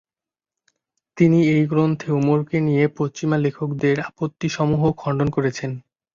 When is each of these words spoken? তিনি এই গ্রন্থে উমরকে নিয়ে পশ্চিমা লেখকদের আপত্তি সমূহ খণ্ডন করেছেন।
তিনি 1.17 1.39
এই 1.53 1.63
গ্রন্থে 1.67 2.07
উমরকে 2.11 2.57
নিয়ে 2.59 2.83
পশ্চিমা 2.97 3.37
লেখকদের 3.37 3.95
আপত্তি 4.09 4.47
সমূহ 4.49 4.81
খণ্ডন 4.97 5.29
করেছেন। 5.29 5.71